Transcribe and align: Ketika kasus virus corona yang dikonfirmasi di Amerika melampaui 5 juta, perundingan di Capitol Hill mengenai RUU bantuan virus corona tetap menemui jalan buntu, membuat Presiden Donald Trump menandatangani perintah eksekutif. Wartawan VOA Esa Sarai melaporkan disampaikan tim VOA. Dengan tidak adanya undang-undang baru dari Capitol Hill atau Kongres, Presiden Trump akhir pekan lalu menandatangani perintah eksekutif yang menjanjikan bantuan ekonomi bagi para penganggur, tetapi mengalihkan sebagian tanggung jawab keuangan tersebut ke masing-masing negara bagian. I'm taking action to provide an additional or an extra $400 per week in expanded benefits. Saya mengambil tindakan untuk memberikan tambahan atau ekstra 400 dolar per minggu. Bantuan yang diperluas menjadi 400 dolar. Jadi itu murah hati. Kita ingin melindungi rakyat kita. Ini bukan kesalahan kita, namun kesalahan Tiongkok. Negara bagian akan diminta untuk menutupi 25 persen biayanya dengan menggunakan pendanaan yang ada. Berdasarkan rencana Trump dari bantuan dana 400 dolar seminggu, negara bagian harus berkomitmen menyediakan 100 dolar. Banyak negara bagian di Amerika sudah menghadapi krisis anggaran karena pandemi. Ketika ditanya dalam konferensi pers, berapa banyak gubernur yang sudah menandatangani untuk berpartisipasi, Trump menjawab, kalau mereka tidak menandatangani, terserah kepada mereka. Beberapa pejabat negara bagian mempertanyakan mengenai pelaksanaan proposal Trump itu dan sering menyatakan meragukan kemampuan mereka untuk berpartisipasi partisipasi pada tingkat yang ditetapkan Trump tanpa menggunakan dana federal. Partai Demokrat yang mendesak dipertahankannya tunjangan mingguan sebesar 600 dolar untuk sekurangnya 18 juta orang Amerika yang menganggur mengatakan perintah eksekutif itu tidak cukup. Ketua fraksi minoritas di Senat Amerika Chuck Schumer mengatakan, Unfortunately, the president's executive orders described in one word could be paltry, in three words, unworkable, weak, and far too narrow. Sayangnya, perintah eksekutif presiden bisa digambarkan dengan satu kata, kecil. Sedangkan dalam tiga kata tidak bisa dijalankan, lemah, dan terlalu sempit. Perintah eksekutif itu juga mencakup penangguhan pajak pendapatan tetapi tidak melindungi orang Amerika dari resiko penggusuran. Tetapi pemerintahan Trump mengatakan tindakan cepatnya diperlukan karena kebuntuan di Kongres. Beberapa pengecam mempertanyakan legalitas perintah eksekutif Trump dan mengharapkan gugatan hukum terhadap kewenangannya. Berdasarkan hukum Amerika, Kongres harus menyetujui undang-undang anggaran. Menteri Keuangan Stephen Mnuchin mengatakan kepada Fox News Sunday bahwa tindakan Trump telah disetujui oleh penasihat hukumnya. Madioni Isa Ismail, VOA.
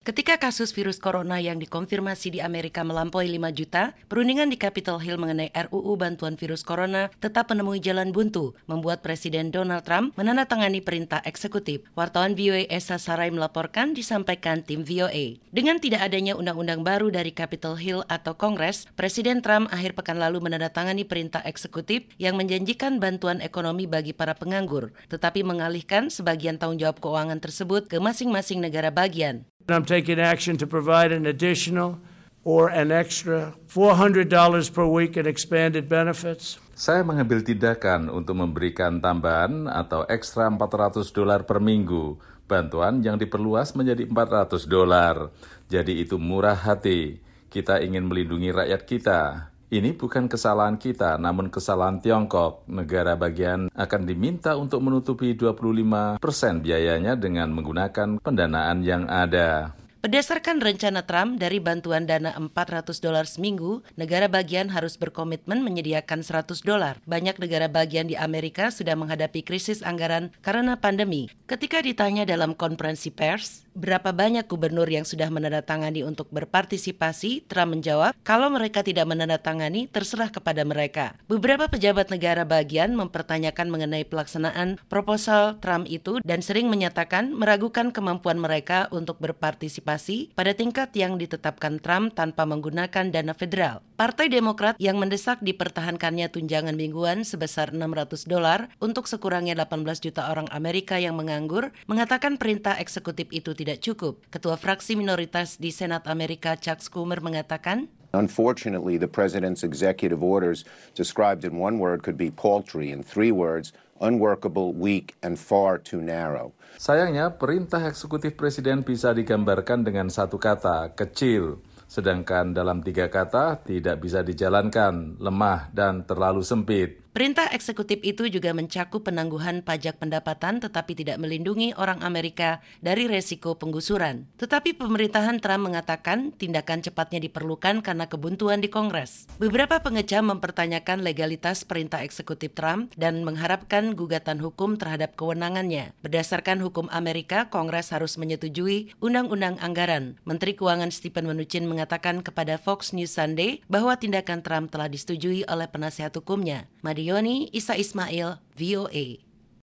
Ketika 0.00 0.40
kasus 0.40 0.72
virus 0.72 0.96
corona 0.96 1.44
yang 1.44 1.60
dikonfirmasi 1.60 2.32
di 2.32 2.40
Amerika 2.40 2.80
melampaui 2.80 3.28
5 3.36 3.52
juta, 3.52 3.92
perundingan 4.08 4.48
di 4.48 4.56
Capitol 4.56 4.96
Hill 4.96 5.20
mengenai 5.20 5.52
RUU 5.52 5.92
bantuan 6.00 6.40
virus 6.40 6.64
corona 6.64 7.12
tetap 7.20 7.52
menemui 7.52 7.84
jalan 7.84 8.08
buntu, 8.08 8.56
membuat 8.64 9.04
Presiden 9.04 9.52
Donald 9.52 9.84
Trump 9.84 10.16
menandatangani 10.16 10.80
perintah 10.80 11.20
eksekutif. 11.28 11.84
Wartawan 12.00 12.32
VOA 12.32 12.64
Esa 12.72 12.96
Sarai 12.96 13.28
melaporkan 13.28 13.92
disampaikan 13.92 14.64
tim 14.64 14.88
VOA. 14.88 15.36
Dengan 15.52 15.76
tidak 15.76 16.08
adanya 16.08 16.32
undang-undang 16.32 16.80
baru 16.80 17.12
dari 17.12 17.36
Capitol 17.36 17.76
Hill 17.76 18.00
atau 18.08 18.32
Kongres, 18.32 18.88
Presiden 18.96 19.44
Trump 19.44 19.68
akhir 19.68 20.00
pekan 20.00 20.16
lalu 20.16 20.40
menandatangani 20.40 21.04
perintah 21.04 21.44
eksekutif 21.44 22.08
yang 22.16 22.40
menjanjikan 22.40 23.04
bantuan 23.04 23.44
ekonomi 23.44 23.84
bagi 23.84 24.16
para 24.16 24.32
penganggur, 24.32 24.96
tetapi 25.12 25.44
mengalihkan 25.44 26.08
sebagian 26.08 26.56
tanggung 26.56 26.80
jawab 26.80 27.04
keuangan 27.04 27.36
tersebut 27.36 27.84
ke 27.84 28.00
masing-masing 28.00 28.64
negara 28.64 28.88
bagian. 28.88 29.44
I'm 29.70 29.86
taking 29.86 30.20
action 30.20 30.58
to 30.58 30.66
provide 30.66 31.10
an 31.14 31.26
additional 31.26 31.98
or 32.44 32.72
an 32.72 32.88
extra 32.88 33.52
$400 33.68 34.26
per 34.72 34.86
week 34.88 35.16
in 35.20 35.28
expanded 35.28 35.86
benefits. 35.86 36.56
Saya 36.72 37.04
mengambil 37.04 37.44
tindakan 37.44 38.08
untuk 38.08 38.40
memberikan 38.40 39.04
tambahan 39.04 39.68
atau 39.68 40.08
ekstra 40.08 40.48
400 40.48 41.12
dolar 41.12 41.44
per 41.44 41.60
minggu. 41.60 42.16
Bantuan 42.48 43.04
yang 43.04 43.20
diperluas 43.20 43.76
menjadi 43.76 44.08
400 44.08 44.64
dolar. 44.64 45.28
Jadi 45.68 46.00
itu 46.02 46.16
murah 46.16 46.56
hati. 46.56 47.20
Kita 47.52 47.78
ingin 47.78 48.08
melindungi 48.08 48.50
rakyat 48.50 48.82
kita. 48.88 49.49
Ini 49.70 49.94
bukan 49.94 50.26
kesalahan 50.26 50.74
kita, 50.82 51.14
namun 51.14 51.46
kesalahan 51.46 52.02
Tiongkok. 52.02 52.66
Negara 52.66 53.14
bagian 53.14 53.70
akan 53.70 54.02
diminta 54.02 54.58
untuk 54.58 54.82
menutupi 54.82 55.38
25 55.38 56.18
persen 56.18 56.58
biayanya 56.58 57.14
dengan 57.14 57.54
menggunakan 57.54 58.18
pendanaan 58.18 58.82
yang 58.82 59.06
ada. 59.06 59.78
Berdasarkan 60.00 60.64
rencana 60.64 61.04
Trump 61.04 61.36
dari 61.36 61.60
bantuan 61.60 62.08
dana 62.08 62.32
400 62.32 63.04
dolar 63.04 63.28
seminggu, 63.28 63.84
negara 64.00 64.32
bagian 64.32 64.72
harus 64.72 64.96
berkomitmen 64.96 65.60
menyediakan 65.60 66.24
100 66.24 66.64
dolar. 66.64 66.96
Banyak 67.04 67.36
negara 67.36 67.68
bagian 67.68 68.08
di 68.08 68.16
Amerika 68.16 68.72
sudah 68.72 68.96
menghadapi 68.96 69.44
krisis 69.44 69.84
anggaran 69.84 70.32
karena 70.40 70.80
pandemi. 70.80 71.28
Ketika 71.44 71.84
ditanya 71.84 72.24
dalam 72.24 72.56
konferensi 72.56 73.12
pers, 73.12 73.68
berapa 73.76 74.08
banyak 74.08 74.48
gubernur 74.48 74.88
yang 74.88 75.04
sudah 75.04 75.28
menandatangani 75.28 76.00
untuk 76.00 76.32
berpartisipasi, 76.32 77.44
Trump 77.44 77.76
menjawab, 77.76 78.16
kalau 78.24 78.48
mereka 78.48 78.80
tidak 78.80 79.04
menandatangani, 79.04 79.84
terserah 79.92 80.32
kepada 80.32 80.64
mereka. 80.64 81.12
Beberapa 81.28 81.68
pejabat 81.68 82.08
negara 82.08 82.48
bagian 82.48 82.96
mempertanyakan 82.96 83.68
mengenai 83.68 84.08
pelaksanaan 84.08 84.80
proposal 84.88 85.60
Trump 85.60 85.84
itu 85.92 86.24
dan 86.24 86.40
sering 86.40 86.72
menyatakan 86.72 87.36
meragukan 87.36 87.92
kemampuan 87.92 88.40
mereka 88.40 88.88
untuk 88.88 89.20
berpartisipasi 89.20 89.89
partisipasi 89.90 90.30
pada 90.38 90.52
tingkat 90.54 90.94
yang 90.94 91.18
ditetapkan 91.18 91.82
Trump 91.82 92.14
tanpa 92.14 92.46
menggunakan 92.46 93.10
dana 93.10 93.34
federal. 93.34 93.82
Partai 93.98 94.30
Demokrat 94.30 94.78
yang 94.78 94.96
mendesak 95.02 95.42
dipertahankannya 95.42 96.30
tunjangan 96.30 96.78
mingguan 96.78 97.26
sebesar 97.26 97.74
600 97.74 98.30
dolar 98.30 98.70
untuk 98.78 99.10
sekurangnya 99.10 99.58
18 99.58 99.82
juta 99.98 100.30
orang 100.30 100.46
Amerika 100.54 100.96
yang 100.96 101.18
menganggur 101.18 101.74
mengatakan 101.90 102.38
perintah 102.38 102.78
eksekutif 102.78 103.26
itu 103.34 103.52
tidak 103.52 103.82
cukup. 103.82 104.22
Ketua 104.30 104.54
fraksi 104.54 104.94
minoritas 104.94 105.58
di 105.58 105.74
Senat 105.74 106.06
Amerika 106.06 106.54
Chuck 106.54 106.80
Schumer 106.80 107.18
mengatakan, 107.18 107.90
Unfortunately, 108.10 108.98
the 108.98 109.06
president's 109.06 109.62
executive 109.62 110.18
orders 110.18 110.66
described 110.98 111.46
in 111.46 111.62
one 111.62 111.78
word 111.78 112.02
could 112.02 112.18
be 112.18 112.26
paltry, 112.26 112.90
in 112.90 113.06
three 113.06 113.30
words, 113.30 113.70
unworkable, 114.00 114.72
weak, 114.74 115.14
and 115.20 115.36
far 115.36 115.76
too 115.76 116.00
narrow. 116.00 116.56
Sayangnya, 116.80 117.36
perintah 117.36 117.84
eksekutif 117.84 118.34
presiden 118.34 118.80
bisa 118.80 119.12
digambarkan 119.12 119.84
dengan 119.84 120.08
satu 120.08 120.40
kata, 120.40 120.96
kecil. 120.96 121.60
Sedangkan 121.90 122.54
dalam 122.56 122.80
tiga 122.80 123.10
kata 123.10 123.60
tidak 123.66 124.00
bisa 124.00 124.24
dijalankan, 124.24 125.20
lemah, 125.20 125.68
dan 125.74 126.06
terlalu 126.08 126.40
sempit. 126.40 127.09
Perintah 127.10 127.50
eksekutif 127.50 127.98
itu 128.06 128.30
juga 128.30 128.54
mencakup 128.54 129.02
penangguhan 129.02 129.66
pajak 129.66 129.98
pendapatan 129.98 130.62
tetapi 130.62 130.94
tidak 130.94 131.18
melindungi 131.18 131.74
orang 131.74 131.98
Amerika 132.06 132.62
dari 132.78 133.10
resiko 133.10 133.58
penggusuran. 133.58 134.30
Tetapi 134.38 134.78
pemerintahan 134.78 135.42
Trump 135.42 135.66
mengatakan 135.66 136.30
tindakan 136.30 136.86
cepatnya 136.86 137.18
diperlukan 137.18 137.82
karena 137.82 138.06
kebuntuan 138.06 138.62
di 138.62 138.70
Kongres. 138.70 139.26
Beberapa 139.42 139.82
pengecam 139.82 140.30
mempertanyakan 140.30 141.02
legalitas 141.02 141.66
perintah 141.66 142.06
eksekutif 142.06 142.54
Trump 142.54 142.94
dan 142.94 143.26
mengharapkan 143.26 143.98
gugatan 143.98 144.38
hukum 144.38 144.78
terhadap 144.78 145.18
kewenangannya. 145.18 145.90
Berdasarkan 146.06 146.62
hukum 146.62 146.86
Amerika, 146.94 147.50
Kongres 147.50 147.90
harus 147.90 148.22
menyetujui 148.22 148.94
undang-undang 149.02 149.58
anggaran. 149.58 150.14
Menteri 150.22 150.54
Keuangan 150.54 150.94
Stephen 150.94 151.26
Mnuchin 151.26 151.66
mengatakan 151.66 152.22
kepada 152.22 152.54
Fox 152.54 152.94
News 152.94 153.18
Sunday 153.18 153.66
bahwa 153.66 153.98
tindakan 153.98 154.46
Trump 154.46 154.70
telah 154.70 154.86
disetujui 154.86 155.42
oleh 155.50 155.66
penasihat 155.66 156.14
hukumnya. 156.14 156.70
Madioni 157.00 157.48
Isa 157.56 157.80
Ismail, 157.80 158.36
VOA. 158.60 159.29